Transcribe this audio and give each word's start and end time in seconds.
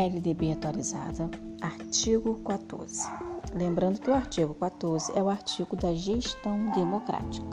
LDB 0.00 0.52
atualizada, 0.52 1.30
artigo 1.60 2.36
14. 2.36 3.06
Lembrando 3.54 4.00
que 4.00 4.08
o 4.08 4.14
artigo 4.14 4.54
14 4.54 5.12
é 5.14 5.22
o 5.22 5.28
artigo 5.28 5.76
da 5.76 5.92
gestão 5.92 6.70
democrática, 6.70 7.46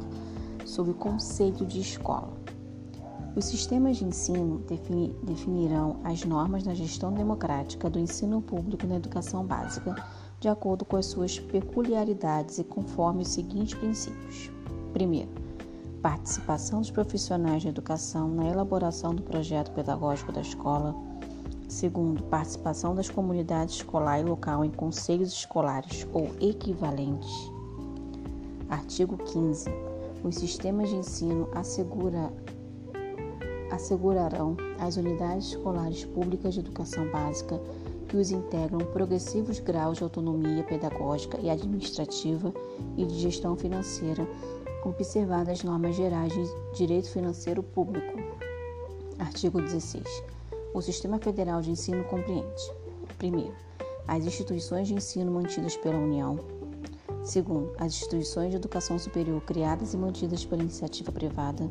sob 0.65 0.91
o 0.91 0.93
conceito 0.93 1.65
de 1.65 1.81
escola. 1.81 2.31
Os 3.35 3.43
sistemas 3.43 3.97
de 3.97 4.05
ensino 4.05 4.59
defini 4.59 5.13
definirão 5.23 5.99
as 6.05 6.23
normas 6.23 6.63
da 6.63 6.73
gestão 6.73 7.11
democrática 7.11 7.89
do 7.89 7.99
ensino 7.99 8.41
público 8.41 8.87
na 8.87 8.95
educação 8.95 9.45
básica, 9.45 9.93
de 10.39 10.47
acordo 10.47 10.85
com 10.85 10.95
as 10.95 11.07
suas 11.07 11.37
peculiaridades 11.37 12.59
e 12.59 12.63
conforme 12.63 13.23
os 13.23 13.27
seguintes 13.27 13.73
princípios. 13.77 14.49
Primeiro, 14.93 15.31
participação 16.01 16.79
dos 16.79 16.91
profissionais 16.91 17.61
de 17.61 17.67
educação 17.67 18.29
na 18.29 18.47
elaboração 18.47 19.13
do 19.13 19.21
projeto 19.21 19.71
pedagógico 19.71 20.31
da 20.31 20.39
escola. 20.39 20.95
Segundo, 21.67 22.23
participação 22.23 22.95
das 22.95 23.09
comunidades 23.09 23.75
escolar 23.75 24.21
e 24.21 24.23
local 24.23 24.63
em 24.63 24.71
conselhos 24.71 25.33
escolares 25.33 26.07
ou 26.13 26.29
equivalentes. 26.39 27.51
Artigo 28.69 29.17
15. 29.17 29.69
Os 30.23 30.35
sistemas 30.35 30.89
de 30.89 30.95
ensino 30.95 31.49
assegura, 31.53 32.31
assegurarão 33.69 34.55
às 34.79 34.95
unidades 34.95 35.47
escolares 35.49 36.05
públicas 36.05 36.53
de 36.53 36.61
educação 36.61 37.09
básica 37.11 37.59
que 38.07 38.15
os 38.15 38.31
integram 38.31 38.79
progressivos 38.93 39.59
graus 39.59 39.97
de 39.97 40.03
autonomia 40.03 40.63
pedagógica 40.63 41.37
e 41.41 41.49
administrativa 41.49 42.53
e 42.95 43.05
de 43.05 43.19
gestão 43.19 43.57
financeira, 43.57 44.25
observadas 44.85 45.59
as 45.59 45.63
normas 45.63 45.97
gerais 45.97 46.31
de 46.33 46.49
direito 46.73 47.09
financeiro 47.11 47.61
público. 47.61 48.17
Artigo 49.19 49.61
16. 49.61 50.36
O 50.73 50.81
Sistema 50.81 51.17
Federal 51.17 51.61
de 51.61 51.71
Ensino 51.71 52.03
compreende: 52.03 52.71
primeiro, 53.17 53.55
as 54.07 54.25
instituições 54.25 54.87
de 54.87 54.93
ensino 54.93 55.31
mantidas 55.31 55.75
pela 55.77 55.97
União. 55.97 56.39
Segundo, 57.23 57.73
as 57.77 57.93
instituições 57.93 58.51
de 58.51 58.57
educação 58.57 58.97
superior 58.99 59.41
criadas 59.41 59.93
e 59.93 59.97
mantidas 59.97 60.45
pela 60.45 60.61
iniciativa 60.61 61.11
privada. 61.11 61.69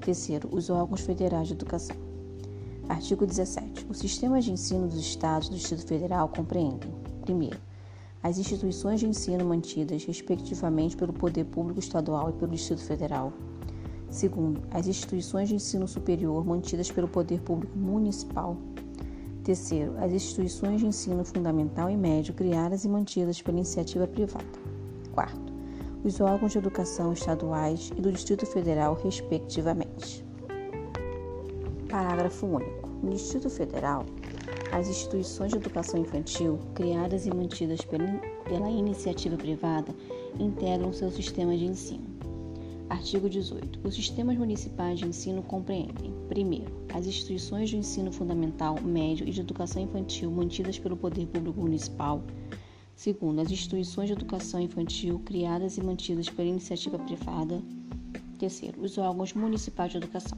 Terceiro, 0.00 0.48
os 0.50 0.70
órgãos 0.70 1.02
federais 1.02 1.48
de 1.48 1.54
educação. 1.54 1.96
Artigo 2.88 3.26
17. 3.26 3.86
Os 3.88 3.98
sistemas 3.98 4.44
de 4.44 4.52
ensino 4.52 4.88
dos 4.88 4.98
estados 4.98 5.48
do 5.48 5.56
Distrito 5.56 5.86
Federal 5.86 6.28
compreendem: 6.28 6.92
primeiro, 7.22 7.60
as 8.22 8.38
instituições 8.38 9.00
de 9.00 9.06
ensino 9.06 9.44
mantidas, 9.44 10.04
respectivamente, 10.04 10.96
pelo 10.96 11.12
Poder 11.12 11.44
Público 11.44 11.80
Estadual 11.80 12.30
e 12.30 12.32
pelo 12.32 12.52
Distrito 12.52 12.84
Federal. 12.84 13.32
Segundo, 14.12 14.60
as 14.70 14.86
instituições 14.86 15.48
de 15.48 15.54
ensino 15.54 15.88
superior 15.88 16.44
mantidas 16.44 16.92
pelo 16.92 17.08
Poder 17.08 17.40
Público 17.40 17.78
Municipal. 17.78 18.58
Terceiro, 19.42 19.94
as 19.96 20.12
instituições 20.12 20.82
de 20.82 20.86
ensino 20.86 21.24
fundamental 21.24 21.88
e 21.88 21.96
médio 21.96 22.34
criadas 22.34 22.84
e 22.84 22.90
mantidas 22.90 23.40
pela 23.40 23.56
iniciativa 23.56 24.06
privada. 24.06 24.44
Quarto, 25.12 25.50
os 26.04 26.20
órgãos 26.20 26.52
de 26.52 26.58
educação 26.58 27.14
estaduais 27.14 27.90
e 27.96 28.02
do 28.02 28.12
Distrito 28.12 28.44
Federal, 28.44 29.00
respectivamente. 29.02 30.22
Parágrafo 31.88 32.46
único. 32.46 32.90
No 33.02 33.12
Distrito 33.12 33.48
Federal, 33.48 34.04
as 34.72 34.88
instituições 34.88 35.52
de 35.52 35.56
educação 35.56 35.98
infantil, 35.98 36.58
criadas 36.74 37.24
e 37.24 37.30
mantidas 37.30 37.80
pela 37.80 38.70
iniciativa 38.70 39.38
privada, 39.38 39.94
integram 40.38 40.92
seu 40.92 41.10
sistema 41.10 41.56
de 41.56 41.64
ensino. 41.64 42.11
Artigo 42.92 43.26
18. 43.26 43.80
Os 43.84 43.94
sistemas 43.94 44.36
municipais 44.36 44.98
de 44.98 45.06
ensino 45.06 45.42
compreendem: 45.42 46.12
primeiro, 46.28 46.70
as 46.92 47.06
instituições 47.06 47.70
de 47.70 47.78
ensino 47.78 48.12
fundamental, 48.12 48.78
médio 48.82 49.26
e 49.26 49.30
de 49.30 49.40
educação 49.40 49.82
infantil 49.82 50.30
mantidas 50.30 50.78
pelo 50.78 50.94
Poder 50.94 51.26
Público 51.28 51.58
Municipal. 51.58 52.22
Segundo, 52.94 53.40
as 53.40 53.50
instituições 53.50 54.08
de 54.08 54.12
educação 54.12 54.60
infantil 54.60 55.18
criadas 55.20 55.78
e 55.78 55.82
mantidas 55.82 56.28
pela 56.28 56.50
iniciativa 56.50 56.98
privada. 56.98 57.62
Terceiro, 58.38 58.82
os 58.82 58.98
órgãos 58.98 59.32
municipais 59.32 59.90
de 59.90 59.96
educação. 59.96 60.36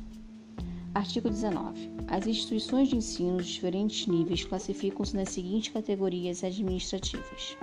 Artigo 0.95 1.29
19. 1.29 1.91
As 2.07 2.25
instituições 2.25 2.89
de 2.89 2.97
ensino 2.97 3.39
de 3.39 3.53
diferentes 3.53 4.07
níveis 4.07 4.45
classificam-se 4.45 5.17
nas 5.17 5.31
seguintes 5.31 5.73
categorias 5.73 6.45
administrativas: 6.45 7.57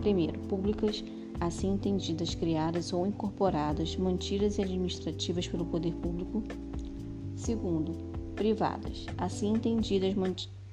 primeiro, 0.00 0.38
públicas, 0.48 1.04
assim 1.40 1.72
entendidas, 1.72 2.34
criadas 2.34 2.92
ou 2.92 3.06
incorporadas, 3.06 3.96
mantidas 3.96 4.58
e 4.58 4.62
administrativas 4.62 5.48
pelo 5.48 5.64
poder 5.64 5.94
público. 5.94 6.44
Segundo, 7.34 7.92
privadas, 8.36 9.06
assim 9.16 9.54
entendidas, 9.54 10.14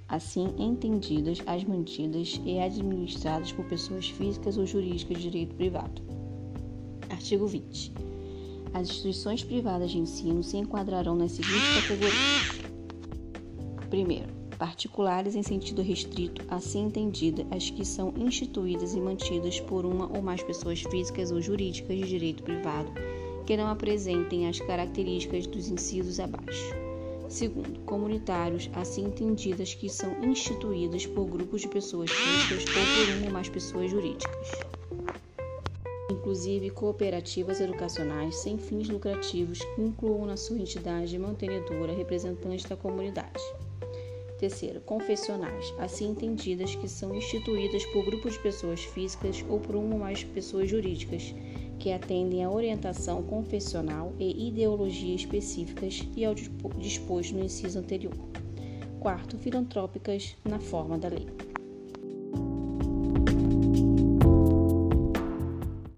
assim 0.07 0.53
entendidas 0.57 1.39
as 1.47 1.63
mantidas 1.63 2.39
e 2.45 2.59
administradas 2.59 3.51
por 3.53 3.65
pessoas 3.65 4.09
físicas 4.09 4.57
ou 4.57 4.65
jurídicas 4.65 5.17
de 5.17 5.23
direito 5.23 5.55
privado. 5.55 6.01
Artigo 7.09 7.47
20. 7.47 7.93
As 8.73 8.89
instituições 8.89 9.43
privadas 9.43 9.91
de 9.91 9.97
ensino 9.97 10.43
se 10.43 10.57
enquadrarão 10.57 11.15
nas 11.15 11.31
seguintes 11.31 11.81
categorias: 11.81 12.61
primeiro, 13.89 14.36
particulares 14.57 15.35
em 15.35 15.43
sentido 15.43 15.81
restrito, 15.81 16.43
assim 16.47 16.85
entendida 16.85 17.45
as 17.51 17.69
que 17.69 17.85
são 17.85 18.13
instituídas 18.17 18.93
e 18.93 18.99
mantidas 18.99 19.59
por 19.59 19.85
uma 19.85 20.11
ou 20.11 20.21
mais 20.21 20.41
pessoas 20.41 20.81
físicas 20.81 21.31
ou 21.31 21.41
jurídicas 21.41 21.97
de 21.97 22.07
direito 22.07 22.43
privado, 22.43 22.91
que 23.45 23.55
não 23.55 23.67
apresentem 23.67 24.47
as 24.47 24.59
características 24.59 25.47
dos 25.47 25.69
incisos 25.69 26.19
abaixo. 26.19 26.75
Segundo, 27.29 27.79
comunitários, 27.81 28.69
assim 28.73 29.05
entendidas 29.05 29.73
que 29.73 29.89
são 29.89 30.23
instituídas 30.23 31.05
por 31.05 31.25
grupos 31.25 31.61
de 31.61 31.67
pessoas 31.67 32.09
físicas 32.09 32.63
ou 32.75 33.05
por 33.05 33.15
uma 33.15 33.25
ou 33.27 33.33
mais 33.33 33.49
pessoas 33.49 33.91
jurídicas. 33.91 34.47
Inclusive 36.09 36.69
cooperativas 36.69 37.59
educacionais 37.59 38.37
sem 38.37 38.57
fins 38.57 38.89
lucrativos 38.89 39.59
que 39.59 39.81
incluam 39.81 40.25
na 40.25 40.37
sua 40.37 40.57
entidade 40.57 41.17
mantenedora 41.17 41.93
representantes 41.93 42.65
da 42.65 42.75
comunidade. 42.75 43.43
Terceiro, 44.37 44.81
confessionais, 44.81 45.73
assim 45.79 46.11
entendidas 46.11 46.75
que 46.75 46.87
são 46.87 47.15
instituídas 47.15 47.83
por 47.87 48.05
grupos 48.05 48.33
de 48.33 48.39
pessoas 48.39 48.83
físicas 48.83 49.43
ou 49.49 49.59
por 49.59 49.75
uma 49.75 49.95
ou 49.95 49.99
mais 49.99 50.23
pessoas 50.23 50.69
jurídicas, 50.69 51.33
que 51.79 51.91
atendem 51.91 52.43
à 52.43 52.49
orientação 52.49 53.23
confessional 53.23 54.13
e 54.19 54.47
ideologia 54.47 55.15
específicas 55.15 56.07
e 56.15 56.23
ao 56.23 56.35
disposto 56.35 57.33
no 57.33 57.43
inciso 57.43 57.79
anterior. 57.79 58.13
Quarto, 58.99 59.37
filantrópicas 59.37 60.35
na 60.45 60.59
forma 60.59 60.97
da 60.97 61.09
lei. 61.09 61.27